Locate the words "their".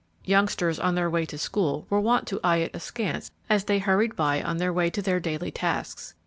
0.95-1.11, 4.57-4.73, 5.03-5.19